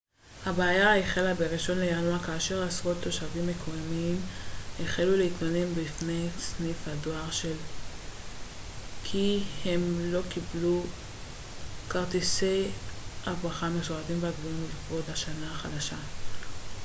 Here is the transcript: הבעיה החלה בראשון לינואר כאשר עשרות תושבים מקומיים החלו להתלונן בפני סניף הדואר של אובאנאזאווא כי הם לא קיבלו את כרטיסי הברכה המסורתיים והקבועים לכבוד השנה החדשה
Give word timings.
הבעיה 0.45 0.97
החלה 0.99 1.33
בראשון 1.33 1.79
לינואר 1.79 2.19
כאשר 2.19 2.63
עשרות 2.63 2.97
תושבים 3.01 3.47
מקומיים 3.47 4.21
החלו 4.83 5.17
להתלונן 5.17 5.73
בפני 5.75 6.29
סניף 6.39 6.77
הדואר 6.87 7.31
של 7.31 7.47
אובאנאזאווא 7.47 9.03
כי 9.03 9.39
הם 9.65 9.99
לא 10.13 10.21
קיבלו 10.29 10.83
את 10.83 11.91
כרטיסי 11.91 12.67
הברכה 13.25 13.65
המסורתיים 13.65 14.17
והקבועים 14.23 14.67
לכבוד 14.69 15.03
השנה 15.11 15.51
החדשה 15.51 15.97